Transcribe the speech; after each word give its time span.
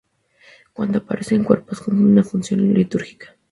Cuando 0.73 0.97
aparecen 0.97 1.43
cuerpos, 1.43 1.79
cumple 1.79 2.03
una 2.05 2.23
función 2.23 2.73
litúrgica. 2.73 3.37